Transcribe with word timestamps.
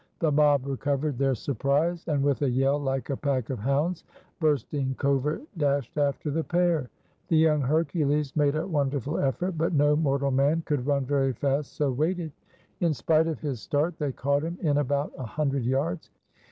The 0.17 0.31
mob 0.31 0.65
recovered 0.65 1.19
their 1.19 1.35
surprise, 1.35 2.05
and 2.07 2.23
with 2.23 2.41
a 2.41 2.49
yell 2.49 2.79
like 2.79 3.11
a 3.11 3.15
pack 3.15 3.51
of 3.51 3.59
hounds 3.59 4.03
bursting 4.39 4.95
covert 4.97 5.43
dashed 5.59 5.95
after 5.95 6.31
the 6.31 6.43
pair. 6.43 6.89
The 7.27 7.37
young 7.37 7.61
Hercules 7.61 8.35
made 8.35 8.55
a 8.55 8.65
wonderful 8.65 9.19
effort, 9.19 9.59
but 9.59 9.73
no 9.73 9.95
mortal 9.95 10.31
man 10.31 10.63
could 10.65 10.87
run 10.87 11.05
very 11.05 11.33
fast 11.33 11.73
so 11.73 11.91
weighted. 11.91 12.31
In 12.79 12.95
spite 12.95 13.27
of 13.27 13.41
his 13.41 13.61
start 13.61 13.99
they 13.99 14.11
caught 14.11 14.41
him 14.41 14.57
in 14.63 14.77
about 14.79 15.11
a 15.19 15.23
hundred 15.23 15.65
yards. 15.65 16.09